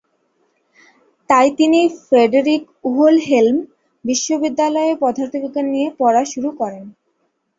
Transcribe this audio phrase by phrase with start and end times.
[1.29, 2.61] তাই তিনি Friedrich
[2.91, 3.57] Wilhelm
[4.05, 6.83] বিশ্ববিদ্যালয়ে পদার্থবিজ্ঞান নিয়ে পড়া শুরু করেন।